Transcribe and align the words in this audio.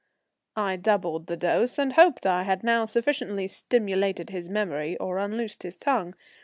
I 0.55 0.77
doubled 0.77 1.27
the 1.27 1.37
dose, 1.37 1.77
and 1.77 1.93
hoped 1.93 2.25
I 2.25 2.41
had 2.41 2.63
now 2.63 2.85
sufficiently 2.85 3.47
stimulated 3.47 4.31
his 4.31 4.49
memory 4.49 4.97
or 4.97 5.19
unloosed 5.19 5.61
his 5.61 5.77
tongue. 5.77 6.15